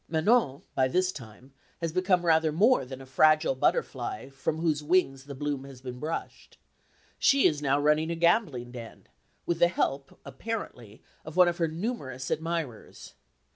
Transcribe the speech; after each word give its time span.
Manon 0.09 0.63
by 0.73 0.87
this 0.87 1.11
time 1.11 1.53
has 1.79 1.91
become 1.91 2.25
rather 2.25 2.51
more 2.51 2.85
than 2.85 3.01
a 3.01 3.05
fragile 3.05 3.53
butterfly 3.53 4.29
from 4.29 4.57
whose 4.57 4.81
wings 4.81 5.25
the 5.25 5.35
bloom 5.35 5.63
has 5.63 5.79
been 5.79 5.99
brushed. 5.99 6.57
She 7.19 7.45
is 7.45 7.61
now 7.61 7.79
running 7.79 8.09
a 8.09 8.15
gambling 8.15 8.71
den, 8.71 9.05
with 9.45 9.59
the 9.59 9.67
help, 9.67 10.19
apparently, 10.25 11.03
of 11.23 11.37
one 11.37 11.47
of 11.47 11.57
her 11.59 11.67
numerous 11.67 12.31
admirers. 12.31 13.13